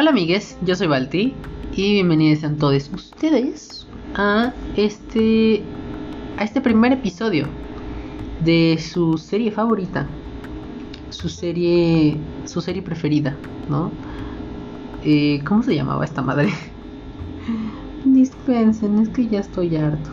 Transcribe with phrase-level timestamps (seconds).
[0.00, 1.34] Hola amigues, yo soy Balti
[1.74, 5.62] y bienvenidos a todos ustedes a este
[6.38, 7.46] a este primer episodio
[8.42, 10.06] de su serie favorita,
[11.10, 12.16] su serie
[12.46, 13.36] su serie preferida,
[13.68, 13.90] ¿no?
[15.04, 16.48] Eh, ¿Cómo se llamaba esta madre?
[18.06, 20.08] Dispensen, es que ya estoy harto.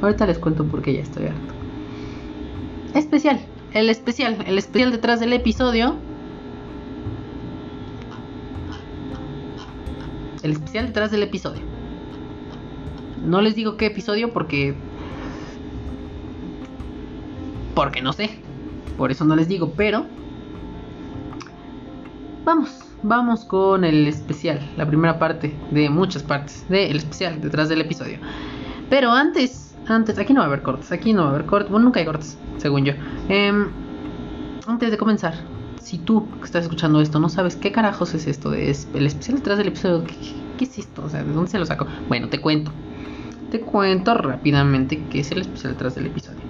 [0.00, 1.54] Ahorita les cuento por qué ya estoy harto.
[2.94, 3.38] Especial,
[3.74, 5.96] el especial, el especial detrás del episodio
[10.46, 11.62] el especial detrás del episodio.
[13.24, 14.74] No les digo qué episodio porque...
[17.74, 18.30] Porque no sé.
[18.96, 20.06] Por eso no les digo, pero...
[22.44, 22.70] Vamos,
[23.02, 24.60] vamos con el especial.
[24.76, 28.18] La primera parte de muchas partes del especial detrás del episodio.
[28.88, 31.70] Pero antes, antes, aquí no va a haber cortes, aquí no va a haber cortes.
[31.70, 32.92] Bueno, nunca hay cortes, según yo.
[33.28, 33.68] Em,
[34.68, 35.34] antes de comenzar,
[35.86, 39.36] si tú que estás escuchando esto no sabes qué carajos es esto de el especial
[39.36, 40.02] detrás del episodio,
[40.58, 41.04] ¿qué, es esto?
[41.04, 41.86] O sea, ¿de dónde se lo saco?
[42.08, 42.72] Bueno, te cuento.
[43.52, 46.40] Te cuento rápidamente qué es el especial detrás del episodio.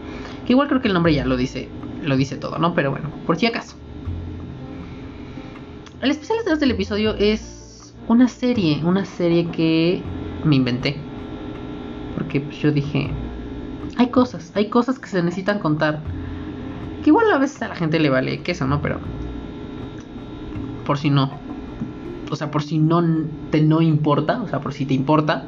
[0.46, 1.68] Que igual creo que el nombre ya lo dice,
[2.02, 2.74] lo dice todo, ¿no?
[2.74, 3.76] Pero bueno, por si acaso.
[6.00, 10.02] El especial detrás del episodio es una serie, una serie que
[10.44, 10.96] me inventé.
[12.14, 13.10] Porque pues, yo dije,
[13.98, 16.00] hay cosas, hay cosas que se necesitan contar.
[17.04, 18.80] Que igual a veces a la gente le vale queso, ¿no?
[18.80, 18.98] Pero
[20.86, 21.30] por si no.
[22.30, 23.04] O sea, por si no
[23.50, 25.46] te no importa, o sea, por si te importa,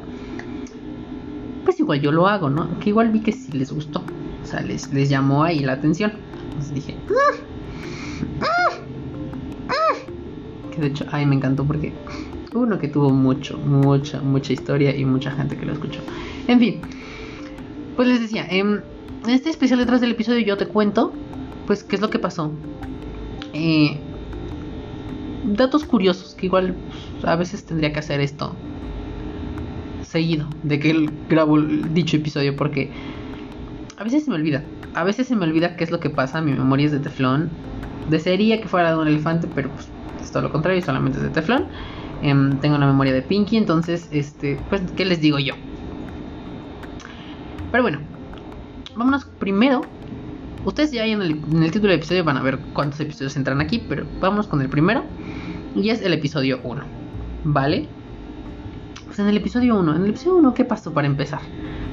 [1.65, 2.79] pues igual yo lo hago, ¿no?
[2.79, 4.03] Que igual vi que sí les gustó.
[4.43, 6.13] O sea, les, les llamó ahí la atención.
[6.49, 8.75] Entonces dije, ah, ah,
[9.69, 9.95] ah".
[10.71, 11.93] que de hecho, ay, me encantó porque
[12.53, 15.99] uno que tuvo mucho, mucha, mucha historia y mucha gente que lo escuchó.
[16.47, 16.81] En fin,
[17.95, 18.81] pues les decía, em,
[19.25, 21.13] en este especial detrás del episodio yo te cuento,
[21.67, 22.51] pues, qué es lo que pasó.
[23.53, 23.99] Eh,
[25.55, 26.75] datos curiosos que igual
[27.13, 28.55] pues, a veces tendría que hacer esto
[30.03, 32.91] seguido de que grabo dicho episodio porque
[33.97, 34.63] a veces se me olvida.
[34.93, 36.41] A veces se me olvida qué es lo que pasa.
[36.41, 37.49] Mi memoria es de teflón.
[38.09, 39.87] Desearía que fuera de un elefante, pero pues
[40.21, 41.65] es todo lo contrario, solamente es de teflón.
[42.21, 45.53] Em, tengo una memoria de Pinky, entonces, este, pues, ¿qué les digo yo?
[47.71, 47.99] Pero bueno,
[48.95, 49.81] vámonos primero.
[50.69, 54.05] Ustedes ya en el, título del episodio van a ver cuántos episodios entran aquí, pero
[54.19, 55.03] vamos con el primero.
[55.75, 56.83] Y es el episodio 1.
[57.43, 57.87] ¿Vale?
[59.07, 59.95] Pues en el episodio 1.
[59.95, 61.41] En el episodio 1, ¿qué pasó para empezar?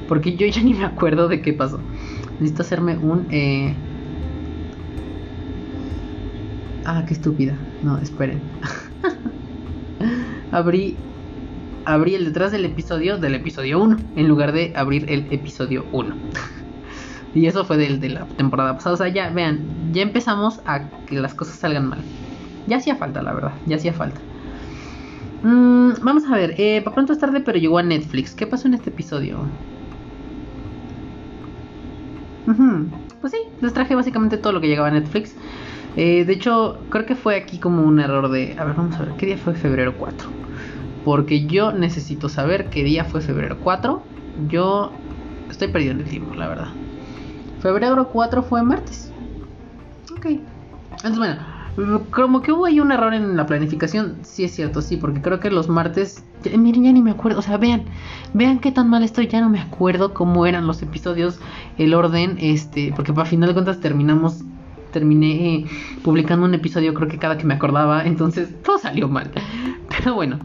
[0.07, 1.79] Porque yo ya ni me acuerdo de qué pasó.
[2.33, 3.25] Necesito hacerme un...
[3.31, 3.73] Eh...
[6.85, 7.57] Ah, qué estúpida.
[7.81, 8.39] No, esperen.
[10.51, 10.95] abrí...
[11.83, 13.97] Abrí el detrás del episodio del episodio 1.
[14.17, 16.15] En lugar de abrir el episodio 1.
[17.37, 18.95] y eso fue de la temporada pasada.
[18.95, 19.59] O sea, ya vean.
[19.91, 21.99] Ya empezamos a que las cosas salgan mal.
[22.65, 24.19] Ya hacía falta, la verdad, ya hacía falta.
[25.43, 28.33] Mm, vamos a ver, eh, para pronto es tarde, pero llegó a Netflix.
[28.33, 29.37] ¿Qué pasó en este episodio?
[33.21, 35.35] Pues sí, les traje básicamente todo lo que llegaba a Netflix.
[35.95, 38.55] Eh, de hecho, creo que fue aquí como un error de...
[38.57, 40.27] A ver, vamos a ver, ¿qué día fue febrero 4?
[41.05, 44.01] Porque yo necesito saber qué día fue febrero 4.
[44.49, 44.91] Yo
[45.49, 46.69] estoy perdido en el tiempo, la verdad.
[47.59, 49.11] Febrero 4 fue martes.
[50.11, 50.25] Ok.
[50.91, 51.37] Entonces, bueno,
[52.11, 55.39] como que hubo ahí un error en la planificación, sí es cierto, sí, porque creo
[55.39, 56.23] que los martes,
[56.57, 57.83] miren, ya ni me acuerdo, o sea, vean,
[58.33, 61.39] vean qué tan mal estoy, ya no me acuerdo cómo eran los episodios,
[61.77, 64.41] el orden, este, porque para final de cuentas terminamos,
[64.91, 65.65] terminé eh,
[66.03, 69.29] publicando un episodio creo que cada que me acordaba, entonces todo salió mal,
[69.89, 70.39] pero bueno,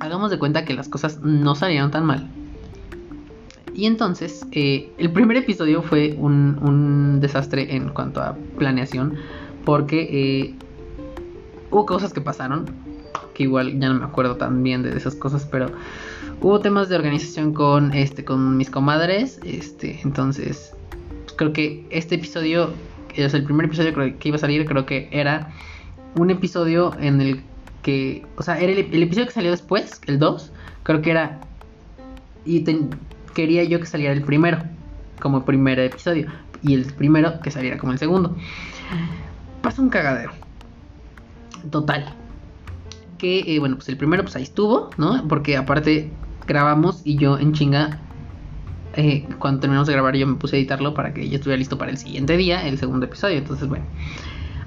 [0.00, 2.28] hagamos de cuenta que las cosas no salieron tan mal.
[3.78, 9.14] Y entonces, eh, el primer episodio fue un, un desastre en cuanto a planeación
[9.64, 10.54] porque eh,
[11.70, 12.66] hubo cosas que pasaron,
[13.34, 15.70] que igual ya no me acuerdo tan bien de esas cosas, pero
[16.40, 20.74] hubo temas de organización con, este, con mis comadres, este, entonces
[21.36, 22.70] creo que este episodio,
[23.14, 25.52] es el primer episodio que iba a salir, creo que era
[26.16, 27.42] un episodio en el
[27.82, 30.50] que, o sea, era el, episodio que salió después, el 2,
[30.82, 31.38] creo que era,
[32.44, 32.64] y
[33.38, 34.58] quería yo que saliera el primero,
[35.20, 36.26] como primer episodio,
[36.60, 38.34] y el primero que saliera como el segundo
[39.62, 40.32] pasa un cagadero.
[41.70, 42.12] Total.
[43.16, 45.28] Que, eh, bueno, pues el primero, pues ahí estuvo, ¿no?
[45.28, 46.10] Porque aparte
[46.48, 48.00] grabamos y yo en chinga,
[48.96, 51.78] eh, cuando terminamos de grabar, yo me puse a editarlo para que ya estuviera listo
[51.78, 53.38] para el siguiente día, el segundo episodio.
[53.38, 53.84] Entonces, bueno,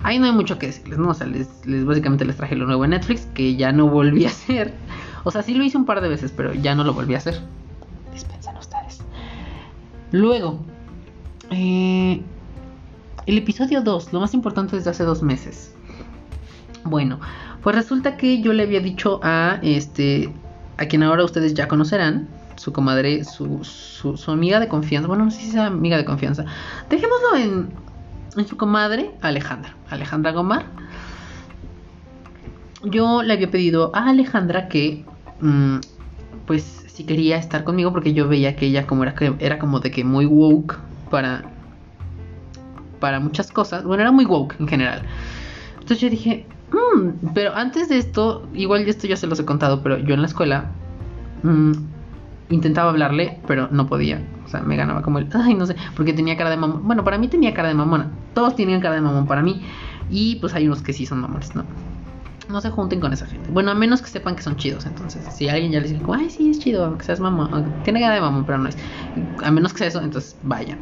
[0.01, 1.09] ahí no hay mucho que decirles, ¿no?
[1.09, 1.49] O sea, les,
[1.85, 4.73] básicamente les traje lo nuevo en Netflix, que ya no volví a hacer.
[5.25, 7.17] O sea, sí lo hice un par de veces, pero ya no lo volví a
[7.17, 7.41] hacer.
[8.59, 9.01] Ustedes.
[10.11, 10.59] Luego,
[11.51, 12.21] eh,
[13.27, 15.73] el episodio 2, lo más importante desde hace dos meses.
[16.83, 17.19] Bueno,
[17.61, 20.33] pues resulta que yo le había dicho a este,
[20.77, 25.31] a quien ahora ustedes ya conocerán, su comadre, su, su, amiga de confianza, bueno, no
[25.31, 26.45] sé si es amiga de confianza,
[26.89, 27.69] dejémoslo en,
[28.37, 30.65] en su comadre, Alejandra, Alejandra Gomar.
[32.83, 35.05] Yo le había pedido a Alejandra que,
[35.39, 35.77] mm,
[36.47, 39.89] pues, si quería estar conmigo, porque yo veía que ella como era, era como de
[39.89, 40.77] que muy woke
[41.09, 41.43] para,
[42.99, 45.01] para muchas cosas, bueno, era muy woke en general.
[45.79, 49.83] Entonces yo dije, Mm, pero antes de esto, igual esto ya se los he contado,
[49.83, 50.71] pero yo en la escuela
[51.43, 51.71] mm,
[52.49, 54.21] intentaba hablarle, pero no podía.
[54.45, 56.87] O sea, me ganaba como el, ay, no sé, porque tenía cara de mamón.
[56.87, 58.11] Bueno, para mí tenía cara de mamona.
[58.33, 59.61] Todos tenían cara de mamón para mí.
[60.09, 61.63] Y pues hay unos que sí son mamones, ¿no?
[62.51, 63.49] No se junten con esa gente.
[63.51, 64.85] Bueno, a menos que sepan que son chidos.
[64.85, 68.15] Entonces, si alguien ya les dice, ay, sí, es chido, aunque seas mamón, tiene cara
[68.15, 68.77] de mamón, pero no es.
[69.43, 70.79] A menos que sea eso, entonces vayan.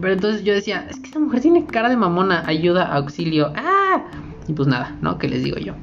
[0.00, 3.52] Pero entonces yo decía, es que esta mujer tiene cara de mamona, ayuda, auxilio.
[3.56, 4.04] ¡Ah!
[4.46, 5.18] Y pues nada, ¿no?
[5.18, 5.74] ¿Qué les digo yo?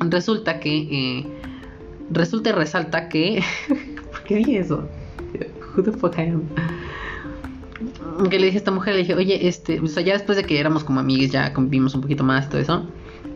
[0.00, 0.88] Resulta que.
[0.90, 1.26] Eh,
[2.10, 3.42] resulta y resalta que.
[4.10, 4.88] ¿Por qué dije eso?
[5.76, 6.42] Who the fuck I am?
[8.28, 10.44] Que le dije a esta mujer, le dije, oye, este, o sea, ya después de
[10.44, 12.86] que éramos como amigues, ya convivimos un poquito más, todo eso.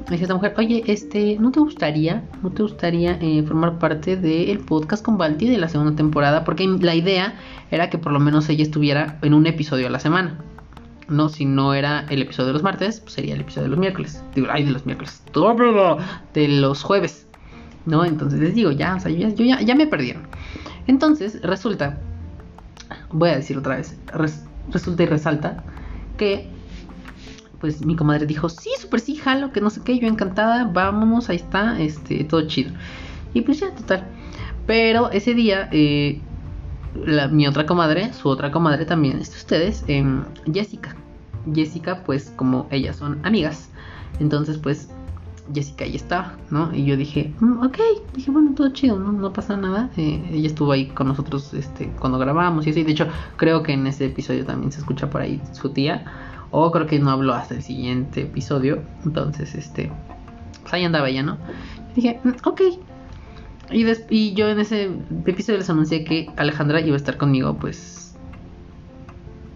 [0.07, 4.59] A esta mujer, oye, este, ¿no te gustaría, no te gustaría eh, formar parte del
[4.59, 6.45] podcast con Balti de la segunda temporada?
[6.45, 7.39] Porque la idea
[7.71, 10.39] era que por lo menos ella estuviera en un episodio a la semana.
[11.09, 13.79] No, si no era el episodio de los martes, pues sería el episodio de los
[13.79, 14.23] miércoles.
[14.35, 15.23] Digo, ay, de los miércoles.
[16.35, 17.27] De los jueves.
[17.87, 18.05] ¿No?
[18.05, 20.23] Entonces les digo, ya, o sea, yo, ya, ya, me perdieron.
[20.87, 21.99] Entonces, resulta,
[23.11, 23.99] voy a decir otra vez,
[24.71, 25.65] resulta y resalta
[26.19, 26.51] que,
[27.65, 31.31] pues mi comadre dijo, sí, súper sí, jalo, que no sé qué, yo encantada, vámonos,
[31.31, 32.73] ahí está, este, todo chido.
[33.33, 34.07] Y pues ya, total.
[34.67, 36.21] Pero ese día, eh,
[37.31, 40.95] mi otra comadre, su otra comadre también, es ustedes, em, Jessica.
[41.55, 43.71] Jessica, pues como ellas son amigas,
[44.21, 44.91] entonces pues
[45.55, 46.71] Jessica ahí estaba, ¿no?
[46.75, 47.79] Y yo dije, mm, ok,
[48.15, 49.89] dije, bueno, todo chido, no, no pasa nada.
[49.97, 52.85] Eh, ella estuvo ahí con nosotros este, cuando grabamos y así.
[52.85, 53.07] De hecho,
[53.37, 56.05] creo que en ese episodio también se escucha por ahí su tía.
[56.57, 58.81] O creo que no habló hasta el siguiente episodio.
[59.05, 59.91] Entonces, este,
[60.63, 61.37] pues ahí andaba ella, ¿no?
[61.97, 62.61] dije, mm, ok,
[63.73, 64.91] y, yo en ese
[65.27, 68.15] episodio les anuncié que Alejandra iba a estar conmigo, pues,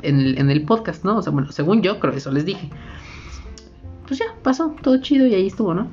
[0.03, 1.19] en el, en el podcast, ¿no?
[1.19, 2.69] O sea, bueno, según yo, creo eso les dije.
[4.09, 5.87] Pues ya, pasó, todo chido y ahí estuvo, ¿no?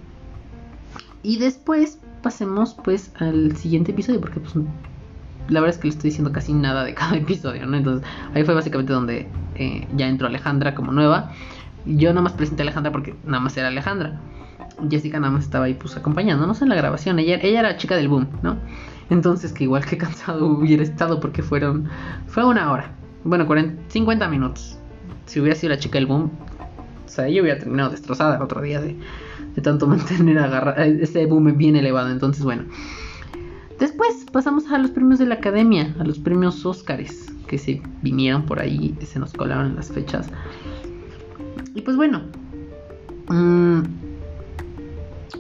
[1.21, 4.55] Y después pasemos, pues, al siguiente episodio, porque, pues,
[5.49, 7.77] la verdad es que le estoy diciendo casi nada de cada episodio, ¿no?
[7.77, 11.31] Entonces, ahí fue básicamente donde eh, ya entró Alejandra como nueva.
[11.85, 14.19] Yo nada más presenté a Alejandra porque nada más era Alejandra.
[14.89, 17.19] Jessica nada más estaba ahí pues acompañándonos en la grabación.
[17.19, 18.57] Ella, ella era chica del boom, ¿no?
[19.09, 21.87] Entonces que igual que cansado hubiera estado porque fueron...
[22.27, 22.91] Fue una hora.
[23.23, 24.77] Bueno, 40, 50 minutos.
[25.25, 26.31] Si hubiera sido la chica del boom,
[27.05, 28.95] o sea, ella hubiera terminado destrozada el otro día de,
[29.55, 32.11] de tanto mantener agarrado ese boom bien elevado.
[32.11, 32.65] Entonces, bueno.
[33.79, 38.45] Después pasamos a los premios de la academia, a los premios Óscares que se vinieron
[38.45, 40.27] por ahí, se nos colaron las fechas.
[41.73, 42.21] Y pues bueno,
[43.29, 43.81] mmm,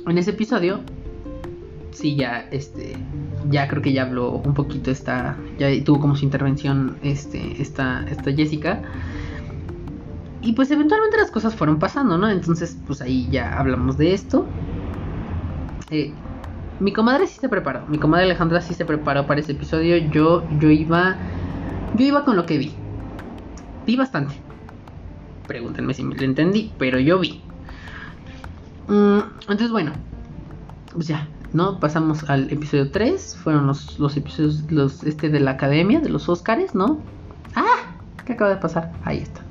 [0.07, 0.81] en ese episodio,
[1.91, 2.95] sí, ya, este,
[3.49, 8.05] ya creo que ya habló un poquito esta, ya tuvo como su intervención, este, esta,
[8.09, 8.81] esta Jessica.
[10.41, 12.29] Y pues eventualmente las cosas fueron pasando, ¿no?
[12.29, 14.45] Entonces, pues ahí ya hablamos de esto.
[15.89, 16.13] Eh,
[16.79, 19.97] mi comadre sí se preparó, mi comadre Alejandra sí se preparó para ese episodio.
[19.97, 21.15] Yo, yo iba,
[21.95, 22.73] yo iba con lo que vi.
[23.85, 24.35] Vi bastante.
[25.47, 27.41] Pregúntenme si me lo entendí, pero yo vi.
[28.87, 29.91] Mm, entonces, bueno,
[30.93, 31.79] pues ya, ¿no?
[31.79, 33.37] Pasamos al episodio 3.
[33.37, 36.99] Fueron los, los episodios los, este, de la academia, de los Oscars, ¿no?
[37.55, 37.95] ¡Ah!
[38.25, 38.91] ¿Qué acaba de pasar?
[39.03, 39.41] Ahí está.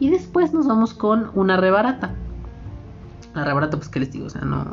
[0.00, 2.14] Y después nos vamos con una rebarata.
[3.34, 4.26] La rebarata, pues, ¿qué les digo?
[4.26, 4.64] O sea, no.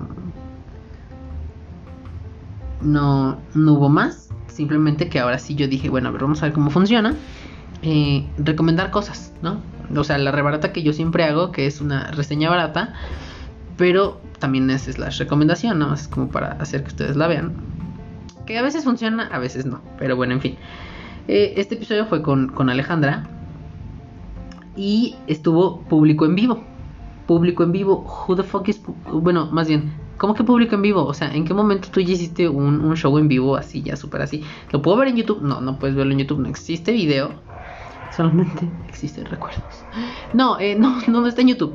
[2.81, 4.30] No, no hubo más.
[4.61, 7.15] Simplemente que ahora sí yo dije, bueno, a ver, vamos a ver cómo funciona.
[7.81, 9.59] Eh, recomendar cosas, ¿no?
[9.95, 12.93] O sea, la rebarata que yo siempre hago, que es una reseña barata
[13.81, 15.91] pero también esa es la recomendación, ¿no?
[15.91, 17.53] Es como para hacer que ustedes la vean.
[18.45, 19.81] Que a veces funciona, a veces no.
[19.97, 20.55] Pero bueno, en fin.
[21.27, 23.23] Eh, este episodio fue con, Alejandra.
[24.75, 26.63] Y estuvo público en vivo.
[27.25, 28.05] Público en vivo.
[28.27, 28.79] Who the fuck is.
[29.11, 29.91] Bueno, más bien.
[30.21, 31.03] ¿Cómo que público en vivo?
[31.03, 34.21] O sea, ¿en qué momento tú ya hiciste un, show en vivo así, ya súper
[34.21, 34.43] así?
[34.71, 35.41] ¿Lo puedo ver en YouTube?
[35.41, 36.37] No, no puedes verlo en YouTube.
[36.41, 37.31] No existe video.
[38.15, 39.83] Solamente existen recuerdos.
[40.35, 41.73] No, eh, no, no está en YouTube.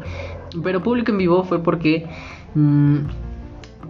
[0.63, 2.09] Pero público en vivo fue porque
[2.55, 2.99] mm,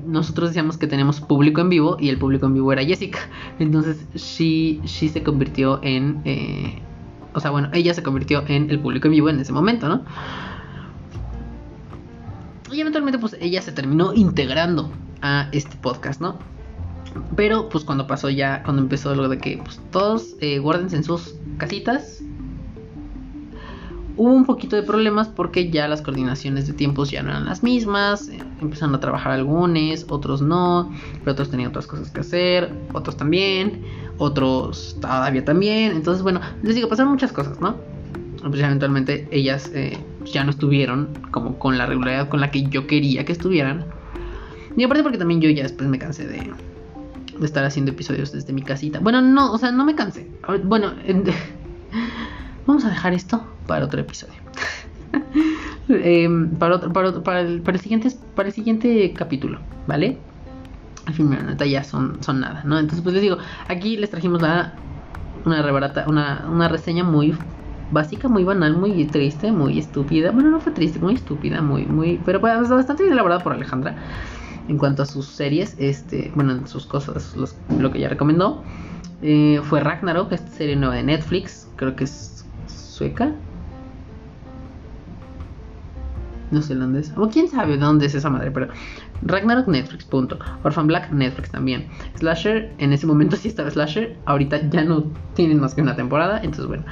[0.06, 3.18] nosotros decíamos que tenemos público en vivo y el público en vivo era Jessica.
[3.58, 6.22] Entonces, she, she se convirtió en...
[6.24, 6.80] Eh,
[7.34, 10.00] o sea, bueno, ella se convirtió en el público en vivo en ese momento, ¿no?
[12.72, 14.90] Y eventualmente pues ella se terminó integrando
[15.22, 16.38] a este podcast, ¿no?
[17.34, 21.04] Pero pues cuando pasó ya, cuando empezó lo de que pues, todos eh, guárdense en
[21.04, 22.22] sus casitas,
[24.16, 27.62] hubo un poquito de problemas porque ya las coordinaciones de tiempos ya no eran las
[27.62, 32.72] mismas, eh, empezaron a trabajar algunos, otros no, pero otros tenían otras cosas que hacer,
[32.92, 33.82] otros también,
[34.18, 37.76] otros todavía también, entonces bueno, les digo, pasaron muchas cosas, ¿no?
[38.50, 42.86] Pues eventualmente ellas eh, ya no estuvieron como con la regularidad con la que yo
[42.86, 43.84] quería que estuvieran.
[44.76, 46.52] Y aparte porque también yo ya después me cansé de,
[47.38, 49.00] de estar haciendo episodios desde mi casita.
[49.00, 50.28] Bueno, no, o sea, no me cansé.
[50.64, 50.92] Bueno,
[52.66, 54.34] vamos a dejar esto para otro episodio.
[55.88, 60.18] Em, para, para, para, el, para, el, siguiente, para el siguiente capítulo, ¿vale?
[61.06, 62.76] Al fin, neta, ya son, son nada, ¿no?
[62.76, 63.38] Entonces, pues les digo,
[63.68, 64.74] aquí les trajimos la,
[65.44, 67.36] una rebarata, una, una reseña muy
[67.90, 70.30] básica, muy banal, muy triste, muy estúpida.
[70.30, 72.20] Bueno, no fue triste, muy estúpida, muy, muy.
[72.24, 73.96] Pero pues, bastante bien elaborada por Alejandra.
[74.68, 77.36] En cuanto a sus series, este, bueno, sus cosas,
[77.78, 78.64] lo que ella recomendó.
[79.22, 81.68] Eh, fue Ragnarok, esta serie nueva de Netflix.
[81.76, 83.32] Creo que es sueca.
[86.50, 87.12] No sé dónde es.
[87.16, 88.68] O quién sabe dónde es esa madre, pero
[89.22, 90.38] Ragnarok Netflix, punto.
[90.62, 91.88] Orphan Black Netflix también.
[92.18, 94.16] Slasher, en ese momento sí estaba Slasher.
[94.26, 96.38] Ahorita ya no tienen más que una temporada.
[96.38, 96.84] Entonces, bueno.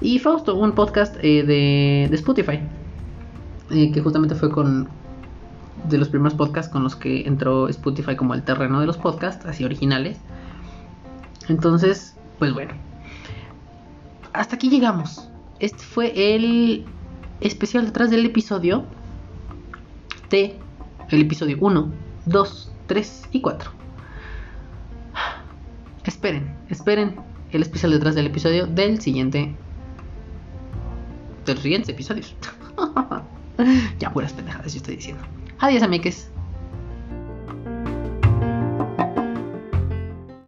[0.00, 2.60] Y Fausto, un podcast eh, de, de, Spotify.
[3.70, 4.88] Eh, que justamente fue con.
[5.88, 9.44] De los primeros podcasts con los que entró Spotify como el terreno de los podcasts,
[9.44, 10.18] así originales.
[11.48, 12.72] Entonces, pues bueno.
[14.32, 15.28] Hasta aquí llegamos.
[15.60, 16.84] Este fue el
[17.40, 18.84] especial detrás del episodio
[20.30, 20.58] de
[21.10, 21.92] el episodio 1,
[22.26, 23.70] 2, 3 y 4.
[26.04, 27.16] Esperen, esperen
[27.52, 29.54] el especial detrás del episodio del siguiente
[31.52, 32.34] los siguientes episodios.
[33.98, 35.22] ya puras pendejadas yo estoy diciendo.
[35.58, 36.30] Adiós, amigues.